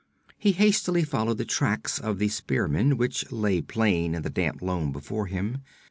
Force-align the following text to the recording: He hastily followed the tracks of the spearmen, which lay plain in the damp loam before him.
He 0.39 0.53
hastily 0.53 1.03
followed 1.03 1.37
the 1.37 1.45
tracks 1.45 1.99
of 1.99 2.17
the 2.17 2.27
spearmen, 2.27 2.97
which 2.97 3.31
lay 3.31 3.61
plain 3.61 4.15
in 4.15 4.23
the 4.23 4.31
damp 4.31 4.63
loam 4.63 4.91
before 4.91 5.27
him. 5.27 5.61